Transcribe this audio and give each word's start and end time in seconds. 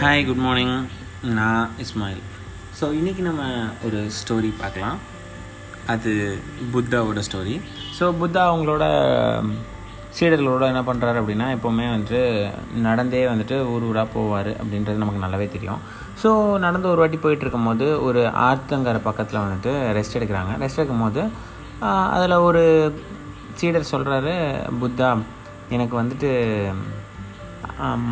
Hi 0.00 0.24
good 0.28 0.42
morning 0.44 0.74
நான் 1.36 1.68
Ismail 1.82 2.24
so 2.78 2.84
இன்றைக்கி 2.96 3.22
நம்ம 3.28 3.42
ஒரு 3.86 3.98
ஸ்டோரி 4.16 4.50
பார்க்கலாம். 4.62 4.96
அது 5.92 6.10
புத்தாவோட 6.72 7.20
ஸ்டோரி 7.28 7.54
ஸோ 7.98 8.04
புத்தா 8.20 8.40
அவங்களோட 8.48 8.84
சீடர்களோட 10.18 10.66
என்ன 10.72 10.82
பண்ணுறாரு 10.88 11.20
அப்படின்னா 11.22 11.46
எப்போவுமே 11.56 11.86
வந்துட்டு 11.92 12.20
நடந்தே 12.88 13.22
வந்துட்டு 13.32 13.58
ஊர் 13.74 13.86
ஊராக 13.90 14.12
போவார் 14.16 14.50
அப்படின்றது 14.60 15.02
நமக்கு 15.04 15.24
நல்லாவே 15.24 15.46
தெரியும். 15.56 15.80
ஸோ 16.24 16.32
நடந்து 16.66 16.92
ஒரு 16.92 17.02
வாட்டி 17.04 17.20
போயிட்டு 17.24 17.46
இருக்கும்போது 17.46 17.88
ஒரு 18.08 18.24
ஆர்த்தங்கரை 18.48 19.02
பக்கத்தில் 19.08 19.44
வந்துட்டு 19.44 19.74
ரெஸ்ட் 20.00 20.18
எடுக்கிறாங்க. 20.20 20.52
ரெஸ்ட் 20.64 20.80
எடுக்கும்போது 20.80 21.24
அதில் 22.16 22.44
ஒரு 22.50 22.64
சீடர் 23.62 23.90
சொல்கிறாரு 23.94 24.36
புத்தா 24.84 25.10
எனக்கு 25.76 25.94
வந்துட்டு 26.02 26.30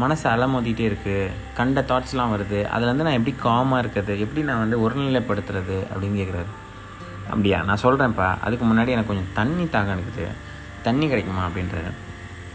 மனசு 0.02 0.24
அலமோதிட்டே 0.32 0.84
இருக்குது 0.90 1.32
கண்ட 1.58 1.80
தாட்ஸ்லாம் 1.90 2.32
வருது. 2.34 2.60
அதுலேருந்து 2.74 3.06
நான் 3.06 3.18
எப்படி 3.18 3.34
காமாக 3.46 3.82
இருக்கிறது? 3.82 4.14
எப்படி 4.24 4.42
நான் 4.48 4.62
வந்து 4.64 4.78
ஒருநிலைப்படுத்துறது 4.84 5.76
அப்படின்னு 5.92 6.20
கேட்குறாரு 6.22 6.50
அப்படியா? 7.32 7.58
நான் 7.68 7.82
சொல்கிறேன்ப்பா 7.84 8.30
அதுக்கு 8.46 8.64
முன்னாடி 8.70 8.94
எனக்கு 8.96 9.12
கொஞ்சம் 9.12 9.32
தண்ணி 9.38 9.66
தாகம் 9.76 9.96
இருக்குது. 9.98 10.26
தண்ணி 10.88 11.06
கிடைக்குமா? 11.12 11.44
அப்படின்றாரு. 11.48 11.92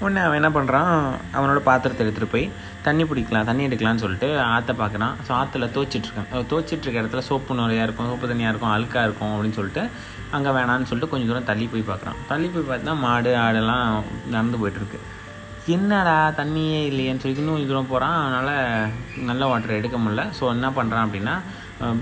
உடனே 0.04 0.22
அவன் 0.26 0.40
என்ன 0.40 0.50
பண்ணுறான் 0.58 0.92
அவனோட 1.38 1.60
பாத்திரத்தை 1.70 2.02
எடுத்துகிட்டு 2.04 2.34
போய் 2.34 2.46
தண்ணி 2.86 3.04
பிடிக்கலாம் 3.08 3.48
தண்ணி 3.50 3.64
எடுக்கலாம்னு 3.68 4.04
சொல்லிட்டு 4.04 4.30
ஆற்ற 4.52 4.74
பார்க்குறான் 4.82 5.16
ஸோ 5.28 5.32
ஆற்றுல 5.40 5.68
தோச்சிட்ருக்கான் 5.78 6.30
தோச்சிட்ருக்க 6.52 7.02
இடத்துல 7.02 7.24
சோப்பு 7.30 7.58
நிறையா 7.62 7.86
இருக்கும் 7.88 8.10
சோப்பு 8.12 8.30
தண்ணியாக 8.32 8.54
இருக்கும் 8.54 8.74
அழுக்காக 8.76 9.04
இருக்கும் 9.08 9.34
அப்படின்னு 9.34 9.58
சொல்லிட்டு 9.60 9.84
அங்கே 10.36 10.50
வேணான்னு 10.58 10.90
சொல்லிட்டு 10.90 11.12
கொஞ்சம் 11.14 11.32
தூரம் 11.32 11.50
தள்ளி 11.52 11.66
போய் 11.74 11.90
பார்க்குறான் 11.92 12.20
தள்ளி 12.32 12.50
போய் 12.54 12.70
பார்த்தா 12.72 12.94
மாடு 13.06 13.34
ஆடெல்லாம் 13.46 13.88
நடந்து 14.36 14.60
போயிட்டுருக்கு 14.62 15.00
என்னடா 15.76 16.18
தண்ணியே 16.40 16.80
இல்லையேன்னு 16.90 17.22
சொல்லி 17.22 17.42
இன்னும் 17.42 17.56
கொஞ்சம் 17.56 17.72
தூரம் 17.72 17.92
போகிறான் 17.92 18.18
அதனால் 18.26 18.54
நல்ல 19.30 19.46
வாட்டர் 19.52 19.78
எடுக்க 19.80 19.98
முடியல. 19.98 20.26
ஸோ 20.38 20.44
என்ன 20.56 20.68
பண்ணுறான் 20.78 21.06
அப்படின்னா 21.08 21.36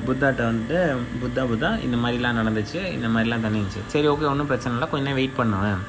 புத்தாட்ட 0.05 0.41
வந்துட்டு 0.49 0.79
புத்தா 1.21 1.41
புத்தா 1.51 1.69
இந்த 1.85 1.97
மாதிரிலாம் 2.03 2.39
நடந்துச்சு. 2.39 2.79
இந்த 2.95 3.07
மாதிரிலாம் 3.13 3.45
தண்ணி 3.45 3.61
இருந்துச்சு. 3.61 3.83
சரி 3.93 4.07
ஓகே 4.13 4.31
ஒன்றும் 4.31 4.49
பிரச்சனை 4.51 4.73
இல்லை. 4.75 4.89
கொஞ்ச 4.91 5.05
நேரம் 5.07 5.21
வெயிட் 5.21 5.39
பண்ணுவேன். 5.39 5.81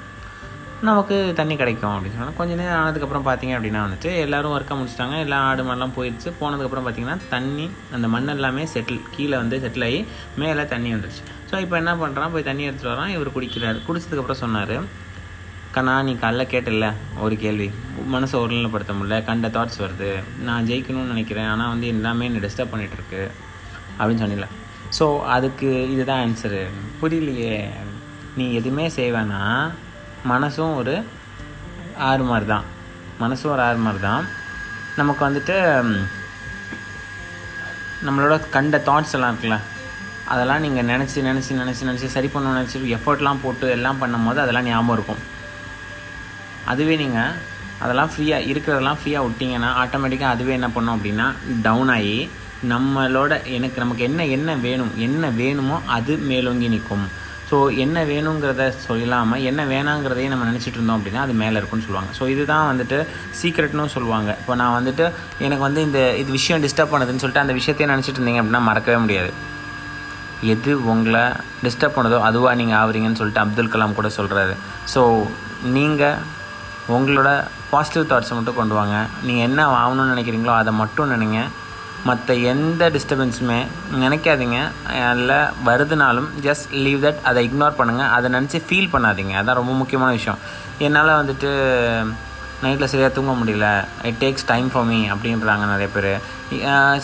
நமக்கு 0.89 1.17
தண்ணி 1.39 1.55
கிடைக்கும் 1.61 1.95
அப்படின்னு 1.95 2.19
சொன்னால் 2.19 2.37
கொஞ்ச 2.41 2.53
நேரம் 2.61 2.79
ஆனதுக்கப்புறம் 2.81 3.27
பார்த்தீங்க 3.29 3.55
அப்படின்னா 3.57 3.81
வந்துட்டு 3.87 4.11
எல்லோரும் 4.25 4.55
ஒர்க்காக 4.57 4.77
முடிச்சிட்டாங்க. 4.81 5.17
எல்லாம் 5.25 5.45
ஆடு 5.47 5.62
மாடெல்லாம் 5.69 5.95
போயிடுச்சு 5.97 6.29
போனதுக்கப்புறம் 6.41 6.87
பார்த்தீங்கன்னா 6.87 7.19
தண்ணி 7.35 7.67
அந்த 7.97 8.09
மண் 8.14 8.33
எல்லாமே 8.37 8.64
செட்டில் 8.75 9.01
கீழே 9.17 9.37
வந்து 9.42 9.59
செட்டில் 9.64 9.87
ஆகி 9.89 10.01
மேலே 10.42 10.64
தண்ணி 10.75 10.91
வந்துடுச்சு 10.95 11.25
ஸோ 11.51 11.61
இப்போ 11.64 11.77
என்ன 11.83 11.95
பண்ணுறான் 12.05 12.33
போய் 12.35 12.48
தண்ணி 12.51 12.67
எடுத்துகிட்டு 12.69 12.95
வரான். 12.95 13.12
இவர் 13.17 13.37
குடிக்கிறார். 13.37 13.81
குடிச்சதுக்கப்புறம் 13.89 14.42
சொன்னார் 14.45 14.77
கண்ணா 15.79 15.97
நீ 16.07 16.12
காலைல 16.23 16.45
கேட்டல 16.53 16.87
ஒரு 17.25 17.34
கேள்வி. 17.43 17.67
மனசை 18.15 18.37
ஒருநிலைப்படுத்த 18.43 18.93
முடியல. 18.98 19.17
கண்ட 19.29 19.48
தாட்ஸ் 19.57 19.83
வருது. 19.85 20.09
நான் 20.47 20.67
ஜெயிக்கணும்னு 20.70 21.12
நினைக்கிறேன். 21.15 21.51
ஆனால் 21.53 21.70
வந்து 21.73 21.87
எல்லாமே 21.95 22.27
என்னை 22.29 22.41
டிஸ்டர்ப் 22.45 22.73
பண்ணிகிட்ருக்கு 22.73 23.23
அப்படின்னு 23.98 24.23
சொன்னில 24.25 24.48
ஸோ 24.97 25.07
அதுக்கு 25.35 25.69
இதுதான் 25.95 26.23
ஆன்சரு 26.25 26.61
புரியலையே. 27.01 27.57
நீ 28.39 28.45
எதுவுமே 28.59 28.87
செய்வேனா 28.98 29.43
மனசும் 30.33 30.75
ஒரு 30.81 30.95
ஆறு 32.09 32.25
மாதிரி 32.31 32.47
தான் 32.53 32.67
மனசும் 33.23 33.53
ஒரு 33.55 33.63
ஆறு 33.69 33.81
மாதிரி 33.87 34.01
தான் 34.09 34.25
நமக்கு 35.01 35.23
வந்துட்டு 35.29 35.57
நம்மளோட 38.07 38.35
கண்ட 38.57 38.77
தாட்ஸ் 38.89 39.17
எல்லாம் 39.17 39.33
இருக்குல்ல. 39.33 39.59
அதெல்லாம் 40.33 40.63
நீங்கள் 40.67 40.89
நினச்சி 40.92 41.19
நினச்சி 41.31 41.53
நினச்சி 41.63 41.83
நினச்சி 41.89 42.09
சரி 42.17 42.31
பண்ணணும்னு 42.35 42.61
நினச்சி 42.61 42.95
எஃபர்ட்லாம் 42.98 43.42
போட்டு 43.47 43.69
எல்லாம் 43.79 44.01
பண்ணும்போது 44.05 44.41
அதெல்லாம் 44.45 44.69
ஞாபகம் 44.70 44.97
இருக்கும். 44.98 45.23
அதுவே 46.72 46.97
நீங்கள் 47.05 47.36
அதெல்லாம் 47.83 48.11
ஃப்ரீயாக 48.12 48.48
இருக்கிறதெல்லாம் 48.50 48.98
ஃப்ரீயாக 49.00 49.27
விட்டிங்கன்னா 49.27 49.70
ஆட்டோமேட்டிக்காக 49.83 50.34
அதுவே 50.34 50.52
என்ன 50.58 50.69
பண்ணும் 50.77 50.94
அப்படின்னா 50.97 51.27
டவுன் 51.66 51.91
ஆகி 51.97 52.19
நம்மளோட 52.72 53.33
எனக்கு 53.56 53.78
நமக்கு 53.83 54.02
என்ன 54.08 54.20
என்ன 54.36 54.56
வேணும் 54.66 54.92
என்ன 55.06 55.28
வேணுமோ 55.41 55.77
அது 55.96 56.12
மேலோங்கி 56.30 56.68
நிற்கும். 56.74 57.07
ஸோ 57.51 57.58
என்ன 57.83 57.98
வேணுங்கிறத 58.11 58.62
சொல்லாமல் 58.86 59.45
என்ன 59.51 59.61
வேணாங்கிறதையும் 59.73 60.33
நம்ம 60.33 60.46
நினச்சிட்டு 60.48 60.78
இருந்தோம் 60.78 60.98
அப்படின்னா 60.98 61.20
அது 61.27 61.34
மேலே 61.42 61.55
இருக்கும்னு 61.58 61.86
சொல்லுவாங்க. 61.86 62.11
ஸோ 62.18 62.24
இதுதான் 62.33 62.67
வந்துட்டு 62.70 62.98
சீக்ரெட்னு 63.40 63.92
சொல்லுவாங்க. 63.95 64.30
இப்போ 64.40 64.55
நான் 64.62 64.74
வந்துட்டு 64.78 65.05
எனக்கு 65.46 65.64
வந்து 65.67 65.83
இந்த 65.89 66.01
இது 66.23 66.30
விஷயம் 66.39 66.64
டிஸ்டர்ப் 66.64 66.92
பண்ணுதுன்னு 66.95 67.23
சொல்லிட்டு 67.24 67.45
அந்த 67.45 67.55
விஷயத்தையே 67.61 67.90
நினச்சிட்டு 67.92 68.20
இருந்தீங்க 68.20 68.42
அப்படின்னா 68.42 68.62
மறக்கவே 68.70 68.98
முடியாது. 69.05 69.30
எது 70.55 70.73
உங்களை 70.95 71.23
டிஸ்டர்ப் 71.67 71.96
பண்ணதோ 71.98 72.18
அதுவாக 72.30 72.58
நீங்கள் 72.62 72.78
ஆகுறீங்கன்னு 72.80 73.20
சொல்லிட்டு 73.20 73.45
அப்துல் 73.45 73.73
கலாம் 73.74 73.96
கூட 74.01 74.11
சொல்கிறாரு 74.18 74.57
ஸோ 74.95 75.02
நீங்கள் 75.78 76.18
உங்களோட 76.97 77.31
பாசிட்டிவ் 77.71 78.11
தாட்ஸை 78.11 78.35
மட்டும் 78.37 78.59
கொண்டு 78.59 78.75
வாங்க. 78.79 78.97
நீங்கள் 79.27 79.47
என்ன 79.49 79.61
ஆகணும்னு 79.79 80.13
நினைக்கிறீங்களோ 80.15 80.53
அதை 80.61 80.73
மட்டும் 80.83 81.11
நினைங்க. 81.15 81.41
மற்ற 82.09 82.35
எந்த 82.53 82.83
டிஸ்டர்பன்ஸுமே 82.95 83.59
நினைக்காதீங்க. 84.03 84.59
அதில் 85.09 85.35
வருதுனாலும் 85.69 86.29
ஜஸ்ட் 86.47 86.69
லீவ் 86.85 87.05
தட் 87.05 87.21
அதை 87.31 87.41
இக்னோர் 87.49 87.79
பண்ணுங்கள் 87.81 88.13
அதை 88.17 88.27
நினச்சி 88.37 88.59
ஃபீல் 88.69 88.93
பண்ணாதீங்க. 88.95 89.35
அதான் 89.41 89.61
ரொம்ப 89.61 89.75
முக்கியமான 89.81 90.11
விஷயம். 90.19 90.41
என்னால் 90.87 91.11
வந்துட்டு 91.21 91.51
நைட்டில் 92.63 92.91
சரியாக 92.93 93.13
தூங்க 93.17 93.33
முடியல. 93.41 93.67
It 94.11 94.20
takes 94.23 94.49
time 94.53 94.69
for 94.73 94.89
me 94.93 95.01
அப்படின்றாங்க 95.15 95.67
நிறைய 95.73 95.89
பேர். 95.97 96.11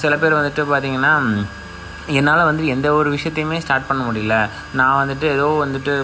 சில 0.03 0.15
பேர் 0.22 0.39
வந்துட்டு 0.39 0.62
பார்த்தீங்கன்னா 0.72 1.12
என்னால் 2.19 2.48
வந்து 2.50 2.66
எந்த 2.75 2.88
ஒரு 3.00 3.10
விஷயத்தையுமே 3.16 3.59
ஸ்டார்ட் 3.65 3.88
பண்ண 3.88 4.03
முடியல. 4.10 4.37
நான் 4.81 5.00
வந்துட்டு 5.03 5.28
ஏதோ 5.37 5.48
வந்துட்டு 5.65 5.94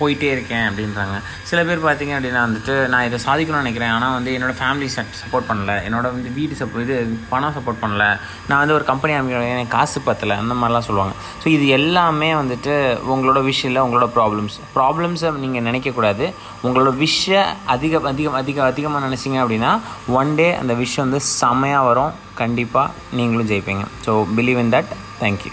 போயிட்டே 0.00 0.28
இருக்கேன் 0.34 0.66
அப்படின்றாங்க. 0.68 1.16
சில 1.48 1.60
பேர் 1.68 1.80
பார்த்தீங்க 1.86 2.12
அப்படின்னா 2.16 2.42
வந்துட்டு 2.46 2.74
நான் 2.92 3.06
இதை 3.06 3.18
சாதிக்கணும்னு 3.24 3.62
நினைக்கிறேன். 3.62 3.92
ஆனால் 3.94 4.14
வந்து 4.16 4.30
என்னோடய 4.36 4.58
ஃபேமிலி 4.60 4.88
சப்போர்ட் 5.20 5.48
பண்ணல. 5.48 5.72
என்னோட 5.86 6.06
வந்து 6.16 6.30
வீடு 6.36 6.58
சப்போ 6.60 6.82
இது 6.84 6.96
பணம் 7.32 7.54
சப்போர்ட் 7.56 7.80
பண்ணல. 7.82 8.04
நான் 8.48 8.60
வந்து 8.62 8.76
ஒரு 8.76 8.84
கம்பெனி 8.90 9.14
அமைக்கிறேன் 9.16 9.54
எனக்கு 9.54 9.74
காசு 9.76 10.00
பத்தலை. 10.08 10.36
அந்த 10.42 10.54
மாதிரிலாம் 10.60 10.86
சொல்லுவாங்க. 10.88 11.14
ஸோ 11.42 11.48
இது 11.56 11.66
எல்லாமே 11.78 12.30
வந்துட்டு 12.34 12.76
உங்களோட 13.14 13.42
விஷயில் 13.50 13.82
உங்களோட 13.86 14.08
ப்ராப்ளம்ஸ் 14.18 14.58
ப்ராப்ளம்ஸை 14.76 15.32
நீங்கள் 15.46 15.66
நினைக்கக்கூடாது 15.70 16.26
உங்களோட 16.66 16.92
விஷ 17.04 17.44
அதிக 17.76 18.00
அதிகம் 18.12 18.38
அதிக 18.42 18.64
அதிகமாக 18.70 19.04
நினச்சிங்க 19.08 19.40
அப்படின்னா 19.44 19.74
ஒன் 20.20 20.34
டே 20.34 20.48
அந்த 20.62 20.74
விஷயம் 20.84 21.06
வந்து 21.08 21.24
செமையாக 21.40 21.84
வரும். 21.90 22.14
கண்டிப்பாக 22.42 22.94
நீங்களும் 23.18 23.50
ஜெயிப்பீங்க. 23.52 23.84
So 24.04 24.12
believe 24.36 24.60
in 24.64 24.72
that 24.74 24.92
thank you 25.22 25.52